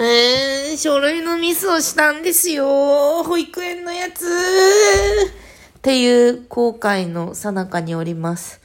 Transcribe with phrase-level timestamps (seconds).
[0.00, 3.24] えー、書類のミスをしたんですよ。
[3.24, 4.24] 保育園のやつ。
[4.24, 8.60] っていう後悔のさなかにおります。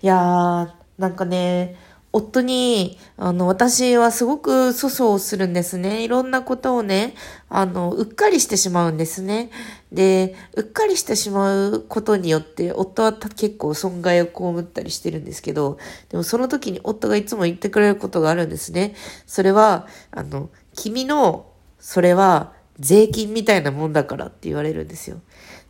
[0.00, 1.74] いやー、なんかね、
[2.12, 6.02] 夫に、あの、私はすごく粗相をするんですね。
[6.02, 7.14] いろんなことをね、
[7.48, 9.50] あの、うっかりしてしまうんですね。
[9.92, 18.96] で、うっかりしてしまうことによって、夫は結構損害を被ったりしてるんですけど、でもその時に夫がいつも言ってくれることがあるんですね。
[19.26, 21.46] それは、あの、君の、
[21.78, 25.20] それは税金みたいなもんだからって言われるんですよ。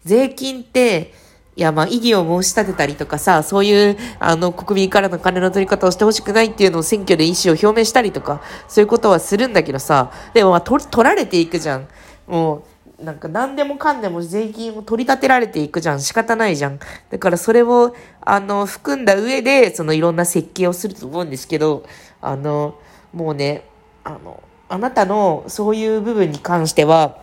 [0.04, 1.12] 税金って、
[1.56, 11.88] いや、まあ、異議を申し立てたりとかさ、そういう、あの、国民からの金の取り方をしてほしくないっていうのを選挙で意思を表明したりとか、そういうことはするんだけどさ、でもまあ、取、取られていくじゃん。
[12.26, 12.62] も
[13.00, 16.00] う、なんか何でもかんでも税金を取り立てられていくじゃん。
[16.00, 16.78] 仕方ないじゃん。
[17.10, 21.84] だからそれを、あの、含んだ上で、そのいろんな設計をすると思うんですけど、
[22.20, 22.76] あの、
[23.12, 23.64] もうね、
[24.04, 27.18] あの、あなたのそういう部分に関しては、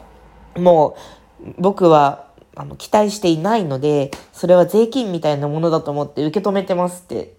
[0.58, 0.98] も
[1.39, 2.27] う、僕は
[2.58, 7.33] あの、期待していないので、それは税金みたいなものだと思って受け止めてますって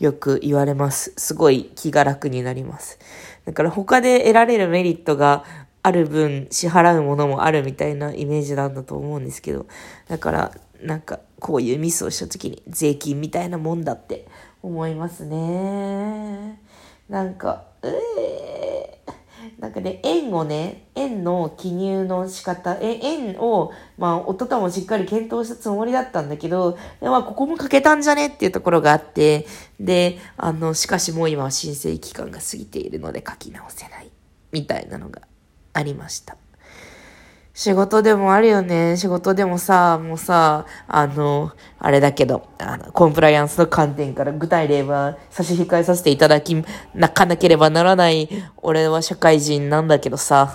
[0.00, 1.12] よく言われます。
[1.16, 2.98] すごい気が楽になります。
[3.46, 5.44] だから他で得られるメリットが
[5.82, 9.66] ある分支払うものもあるみたいなイメージなんだと思うんですけど、
[10.08, 10.52] だから
[10.82, 14.26] なんかこういうミスをした時に税金みたいなもんだって
[14.60, 16.60] 思いますね。
[17.08, 19.23] なんか、えー
[19.64, 29.46] なんかね、円をね、円の記入の仕方、え、円を、まあ、夫ともしっかり検討したつもりだったんだけど、まあ、ここも欠けたんじゃねっていうところがあって、
[29.80, 34.10] で、あの、しかしもう今は申請期間が過ぎているので書き直せない、
[34.52, 35.22] みたいなのが
[35.72, 36.36] ありました。
[37.56, 38.96] 仕事でもあるよね。
[38.96, 46.56] 仕事でもさ、もうさ、あの、あれだけど、あの、コンプライアンスの観点から具体例は差し控えさせていただき、
[46.96, 50.52] なかなければならない、俺は社会人なんだけどさ、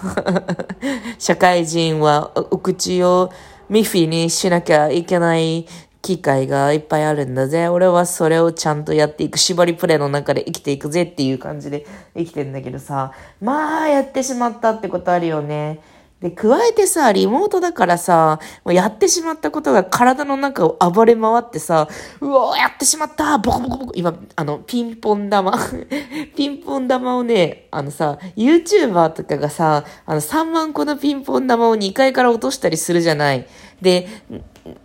[1.18, 3.32] 社会人はお口を
[3.70, 5.68] ミフィにしなきゃいけない
[6.02, 7.70] 機会がいっぱいあるんだぜ。
[7.70, 15.80] 俺はそれをちゃんとやっていく、縛りプレイの中で生きていくぜっていう感じで生きてんだけどさ、まあ、やってしまったってことあるよね。
[16.22, 21.88] で、加えてさ、リモートだからさ、もうやってしまったことが体の中を暴れ回ってさ、
[22.20, 25.58] うおー、やってしまったボコボコボコ今、あの、ピンポン玉
[26.36, 33.48] ピンポン玉をね、あのさ、YouTuber とかがさ、あの、3万個のピンポン玉を2階から落としたりするじゃない。
[33.82, 34.10] で、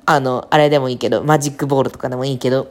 [0.06, 2.69] あの、あれでもいいけど、マジックボールとかでもいいけど、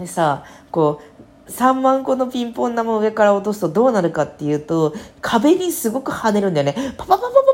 [0.00, 6.94] でさ、こう、3万個のピンポン玉を上から落とすとどうなるかっていうと、壁にすごく跳ねるんだよね。
[6.96, 7.53] パパパパパ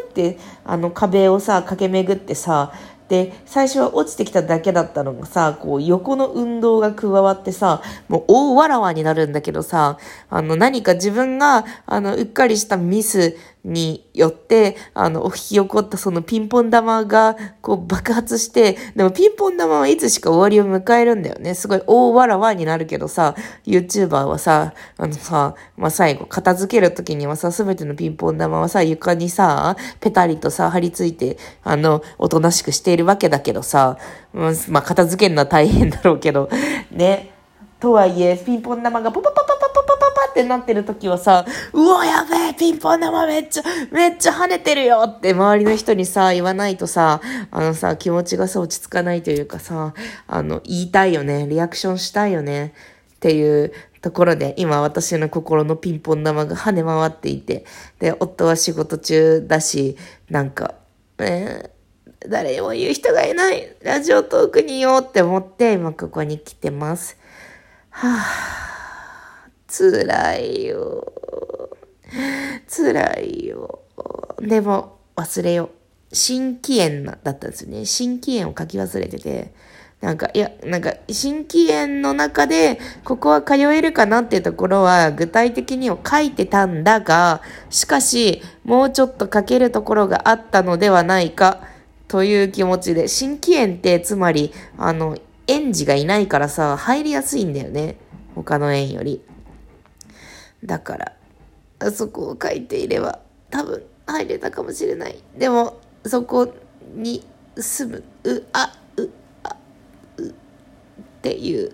[0.00, 2.72] って、あの壁をさ、駆け巡ってさ、
[3.12, 9.98] で、最初は落ちてきただけだったのがさ、こう横の運動が加わってさ、もう大わらわになるんだけどさ、
[10.30, 21.54] あの何か自分が、あの、うっかりしたミスによって、あの、引き起こったそのピンポン玉が、こう爆発して、でもピンポン玉はいつしか終わりを迎えるんだよね。
[21.54, 33.96] すごい大わらわになるけどさ、YouTuber はさ、あのさ、まあ、最後、片付けるときにはさ、すべてのピンポン玉はさ、床にさ、ペタリとさ、張り付いて、あの、おとなしくしているわけだけどさ、
[34.32, 36.48] まあ、片付けるのは大変だろうけど、
[36.90, 37.32] ね。
[37.78, 47.20] とはいえ、ピンポン玉がポポポポポポポポってなってる時はさ、うわ、やべえ、ピンポン玉めっちゃ、めっちゃ跳ねてるよって周りの人にさ、言わないとさ、
[47.50, 49.94] あのさ、気持ちがさ、落ち着かないというかさ、
[50.26, 52.74] あの、言いたいよね、リアクションしたいよね、
[53.16, 57.64] っていうところで、今私の心のピンポン玉が跳ね回っていて、
[58.00, 59.96] で、夫は仕事中だし、
[60.28, 60.74] なんか、
[61.18, 63.76] えー、誰も言う人がいない。
[63.82, 67.16] ラジオトークにいようって思って、今ここに来てます。
[67.90, 68.81] はぁ、
[69.74, 71.12] 辛いよ。
[72.68, 73.80] 辛いよ。
[74.38, 75.70] でも、忘れよ
[76.10, 76.14] う。
[76.14, 77.86] 心筋炎だったんですよね。
[77.86, 79.54] 心筋炎を書き忘れてて。
[80.02, 87.40] なんか、いや、なんか、心筋炎の中で、ここは通えるかなっていうところは、具体的には書いてたんだが、
[87.70, 91.60] しかし、もうちょっと書けるところがあったのではないか、
[92.08, 97.96] という気持ちで、心筋炎って、つまり、あの、園児がいないからさ、入りやすいんだよね。
[98.34, 99.22] 他の園より。
[100.64, 101.16] だから、
[101.80, 103.18] あそこを書いていれば
[103.50, 105.18] 多分入れたかもしれない。
[105.36, 106.52] でも、そこ
[106.94, 107.24] に
[107.56, 109.10] 住む、う、あ、う、
[109.44, 109.56] あ、
[110.16, 110.32] うっ
[111.22, 111.72] ていう、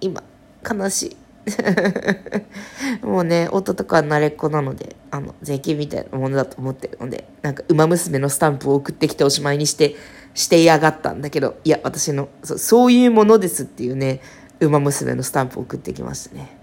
[0.00, 0.22] 今、
[0.68, 1.16] 悲しい。
[3.04, 9.96] もうね、夫とか慣れっこなので、あの、税金みたいなものだと思ってるので、なんか、馬娘のスタンプを送ってきておしまいにして、
[10.34, 14.20] してやがったんだけど、いや、私の、そそういうものですっていうね、
[14.60, 16.56] 馬娘のスタンプを送ってきましたね。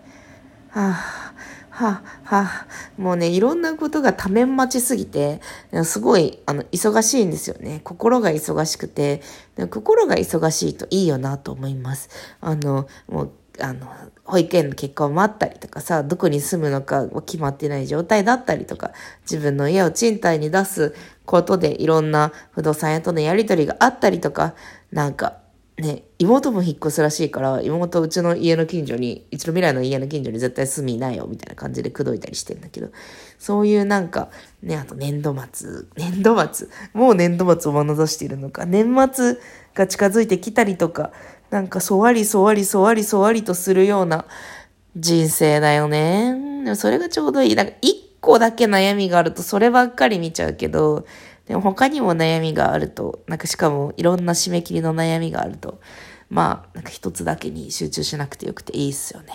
[0.69, 1.33] はあ、
[1.81, 2.67] ははは
[2.97, 5.41] もうね、いろんなことが多面待ちすぎて、
[5.83, 7.81] すごい、あの、忙しいんですよね。
[7.83, 9.21] 心が忙しくて、
[9.69, 12.09] 心が忙しいといいよなと思います。
[12.39, 13.87] あの、もう、あの、
[14.23, 18.91] 保育園の結果を待ったりとかさ、どこに住むのか決まってない状態だったりとか、
[19.23, 20.93] 自分の家を賃貸に出す
[21.25, 24.53] ことでいろんな不動産屋とのやりとりがあったりとか、
[24.91, 25.40] なんか、
[25.81, 32.89] ね、妹も引っ越すらしいから、妹うちの家の近所に、うちの未来の家の近所に絶対住みないよ、みたいな感じで口説いたりしてんだけど、
[33.39, 34.29] そういうなんか、
[34.61, 39.37] ね、あと年度末、年度末、もう年度末を眼差しているのか、年末
[39.73, 41.11] が近づいてきたりとか、
[41.49, 44.25] なんかそわりそわりそわりそわりとするような
[44.95, 46.63] 人生だよね。
[46.63, 47.55] でもそれがちょうどいい。
[47.55, 51.05] なんか一個だけ悩みがあるとそればっかり見ちゃうけど、
[51.51, 55.81] でも他にも悩みがあると、なんかしかもいろんな締め切りの悩みがあると、
[56.29, 59.33] まあ、なんか一つだけに集中しなくてよくていいっすよね。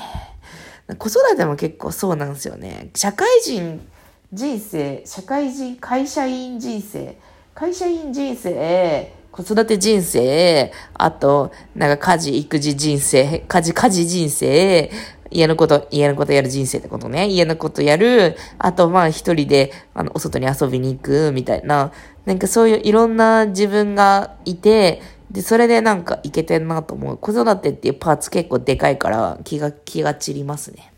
[0.97, 2.89] 子育ても結構そうなんですよね。
[2.95, 3.87] 社会人
[4.33, 7.19] 人生、社会人、会社員人生、
[7.55, 14.91] 会社員人生、子育て人生、あと、なんか家事、育児人生、家事、家事人生、
[15.31, 17.26] 家のこと、家のことやる人生ってことね。
[17.28, 18.37] 家のことやる。
[18.58, 21.93] あと、まあ一人で、あの、お外に遊びに行く、みたいな。
[22.25, 27.19] なんかそういういろんな自分がいて、で、それでなんかいけてんなと思う。
[27.19, 30.93] 子育てっていうパーツ結構でかいから気が、気が散りますね。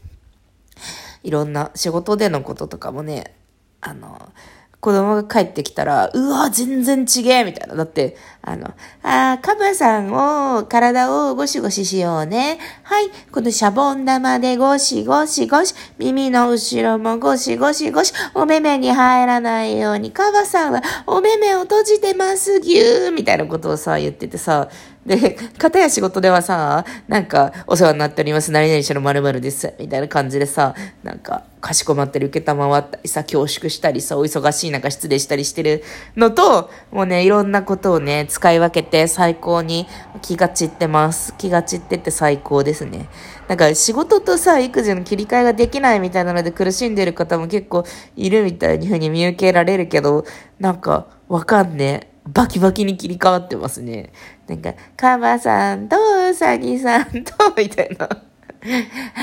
[1.22, 3.34] いろんな仕事でのこととかもね、
[3.81, 4.31] あの、
[4.80, 7.75] 子供が帰ってきたら、うわ、全然違えみたいな。
[7.75, 8.72] だって、あの、
[9.02, 12.60] あカバさんを、体をゴシゴシしようね。
[12.84, 24.69] はい、このシャボン玉でゴシゴシゴシ、耳の後ろもゴシゴシゴシ、お目目に入らないように、カバさんはお目目を閉じてます、ぎゅーみたいなことをさ、言っててさ、
[25.08, 35.82] で、片や仕事ではさ、なんか、お世話になっております、何々しの〇〇です、みたいな感じでさ、なんか、かしこまってる受けたまわったりさ、恐縮したりさ、お忙しい中失礼したりしてる
[36.14, 39.87] のと、もうね、いろんなことをね、使い分けて最高に
[40.20, 41.34] 気が散ってます。
[41.38, 43.08] 気が散ってて最高ですね。
[43.49, 47.84] なんか仕事とさ、育児の切り替えができないみたいなので苦しんでる方も結構
[48.14, 50.26] いるみたいに風に見受けられるけど、
[50.60, 52.07] なんか、わかんねえ。
[52.32, 54.12] バキバキに切り替わってますね。
[54.46, 55.96] なんか、カバさんと
[56.30, 58.08] ウサギさんと、みたいな。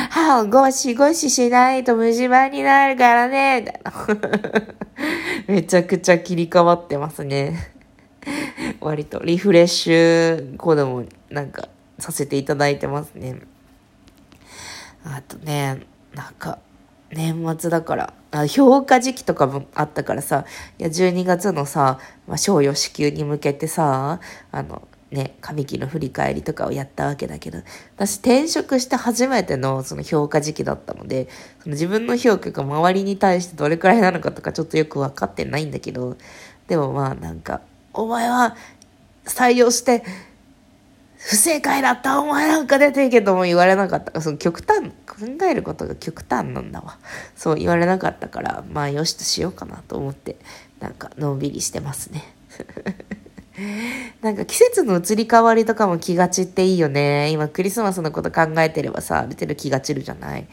[0.10, 3.94] 歯をゴシゴシしないと虫歯になるからね、みたいな。
[5.48, 7.74] めちゃくちゃ切り替わってますね。
[8.80, 11.68] 割とリフレッシュ子供なんか
[12.00, 13.42] させていただいてますね。
[15.04, 15.82] あとね、
[16.16, 16.58] なんか、
[17.16, 20.46] 年末だから、あ評価時期とかもあったからさ、
[20.78, 21.98] いや、12月のさ、
[22.28, 24.20] まあ、賞与支給に向けてさ、
[24.52, 27.60] あの、ね、上期の振り返りとかをやったわけだけど、
[27.96, 31.30] 私転職して初めてのその評価時期だったので、
[31.64, 36.18] その自分の評価が周りに対してどれくらいなのかとかちょっとよく分かってないんだけど、
[36.68, 37.62] でもまあなんか、
[37.94, 38.58] お前は
[39.24, 40.04] 採用して
[41.28, 44.22] 不正解だったお前なんか出ていけとも言われなかった。
[44.22, 47.00] その極端、考えることが極端なんだわ。
[47.36, 50.38] そう言われなかったから、まあよしとしようかなと思って、
[50.80, 52.24] なんかのんびりしてますね。
[54.22, 57.32] なんか季節の移り変わりとかも気が散っていいよね。
[57.32, 60.48] 今クリスマスのこと考えてればさ、ある気が散るじゃない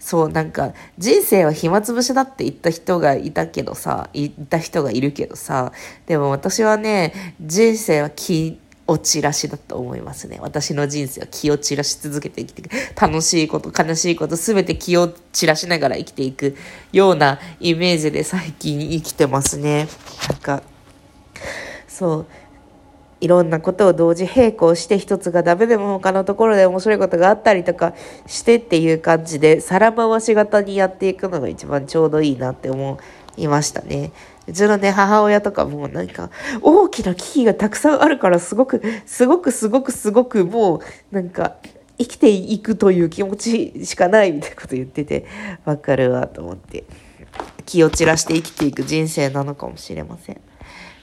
[0.00, 5.70] そう、なんか人生は暇つぶしだって言った人がいたけどさ、言った人がいるけどさ、
[6.06, 10.38] でも私はね、人生は気を散らしだと思いますね。
[10.40, 13.00] 私の人生は気を散らし続けて生きていく。
[13.00, 16.56] 楽しいこと、悲しいこと、すべて気を散らしながら生きていく
[16.92, 19.88] ようなイメージで最近生きてますね。
[20.28, 20.62] なんか、
[21.88, 22.26] そう。
[23.20, 27.94] いろんなことを同時並行して一つがダメでも他のところで面白いことがあったりとか
[28.26, 32.98] してっていう感じで皿回し型にやっていくのが一番ちょうどいいなって思う
[33.36, 34.12] いましたね。
[34.46, 36.30] うちのね、母親とかもなんか、
[36.62, 41.56] 大きな危機がたくさんあるから、すごく、すごくすごくすごくもう、なんか、
[41.98, 45.26] 生きていくという気持ちしかないみたいなこと言ってて、
[45.64, 46.84] わかるわと思って。
[47.64, 50.40] 気を散らして生きていく人生なのかもしれません。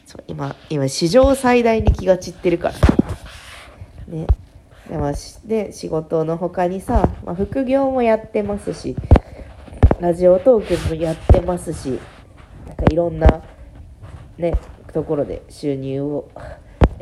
[0.05, 2.75] そう今、今、史上最大に気が散ってるから
[4.07, 4.27] ね。
[4.89, 5.13] で、まあ、
[5.45, 8.95] で仕事の他にさ、まあ、副業もやってますし、
[9.99, 11.99] ラジオトークもやってますし、
[12.83, 13.43] かいろんな
[14.37, 14.53] ね
[14.93, 16.29] ところで収入を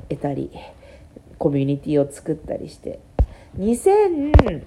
[0.09, 0.51] 得たり
[1.37, 2.99] コミュニティを作ったりして。
[3.57, 4.63] 2000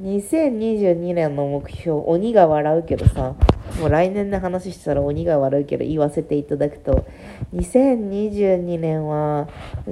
[0.00, 3.34] 2022年の目標鬼が笑うけどさ
[3.78, 7.06] もう来年の話したら鬼が悪いけど言わせていただくと
[7.54, 9.48] 2022年は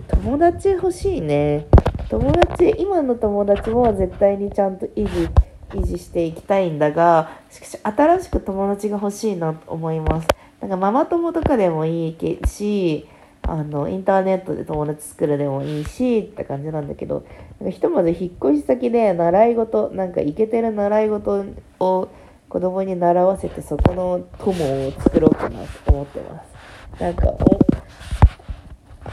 [0.08, 1.66] 友達欲しいね。
[2.08, 5.28] 友達今の友達も絶対にちゃんと維持
[5.74, 10.28] 維持していきたいんだが、しかし新しく友達が欲しいなと思います。
[10.60, 13.08] なんかママ友とかでもいいし、
[13.42, 17.24] あの、インターネットで友達作るでもいいし、って感じなんだけど、
[17.60, 21.44] なんかひとまず引っ越し先で習い事、なんかイケてる習い事
[21.78, 22.08] を
[22.48, 27.02] 子供に習わせて、そこの友を作ろうかなと思ってます。
[27.02, 27.32] なんか、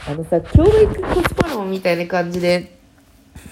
[0.09, 2.77] あのさ、教育コスパ論みたいな感じで、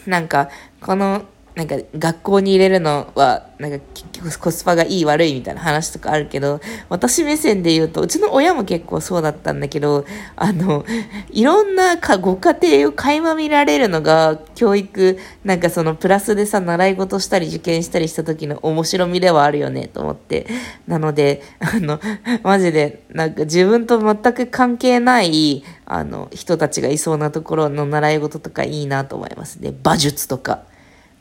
[0.06, 0.50] なんか、
[0.82, 1.22] この
[1.56, 6.60] なんか学校に入れるのは、なんか結局コスパがいい悪いみたいな話とかあるけど、
[6.90, 10.86] 私目線で言うと、うちの親も結構そうだったんだけど、あの、
[11.32, 20.48] いろんなかご家庭を垣間見られるのが教育、なんかそのプラスでさ、習い事したり受験したりした時の面白みではあるよねと思って。
[20.90, 22.02] なので、あの、
[22.44, 29.74] マジで、なんか自分と全く関係ない、あの、人たちがいそうなところの習い事とかいいなと思いますね。
[29.86, 30.64] 馬術とか。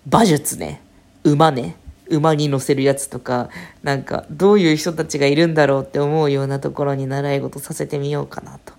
[0.06, 0.82] 馬術ね、
[1.22, 1.76] 馬ね、
[2.08, 3.48] 馬に乗せるやつとか、
[3.82, 8.74] なんかどういう人たちがいるんだろうって思うようなところに習い事させてみようかなと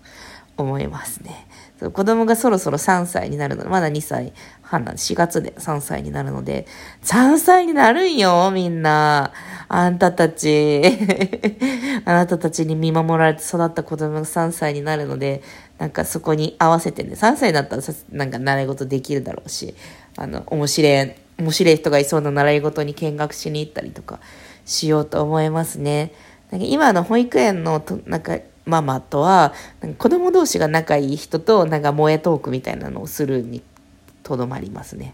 [0.58, 1.48] 思いますね。
[1.80, 6.68] 子供がそろそろ3歳になるの、まだ2歳半なんで、4月で3歳になるので、
[7.04, 9.34] 3歳になるんよ、みんな。
[9.68, 10.82] あんたたち。
[12.06, 15.42] あなたたちに見守られて育った子供が3歳になるので、
[15.78, 19.76] なんかそこに合わせてね、3歳になったら、なんか習い事できるだろうし、
[20.18, 24.20] あの、面白い、面白い人がいそうな習い事に見学しに行ったりとか
[24.66, 26.14] しようと思いますね。
[26.52, 29.54] なんか今の保育園のと、なんか、ママとは、
[29.98, 33.62] 子供同士が仲いい人と、なんか萌えトークみたいなのをするに
[34.24, 35.14] とどまりますね。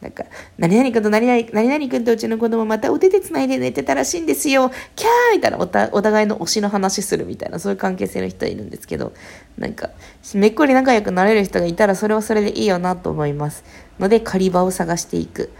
[0.00, 0.24] なんか、
[0.56, 4.70] 何々君と何々、何々君とうちの子供またお手手繋いで寝てたらしいんですよ。
[4.96, 9.12] キャーみたいなおた、お互いの推しの話するみたいな、そういう関係性の人いるんですけど、
[9.58, 9.90] なんか、
[10.34, 13.62] めっこり仲良くなれる人がいたらそれはそれでいいよなと思います。
[13.98, 15.50] ので、狩り場を探していく。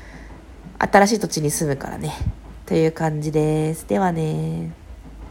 [0.78, 2.14] 新しい土地に住むからね。
[2.64, 3.86] という感じです。
[3.88, 4.79] ではね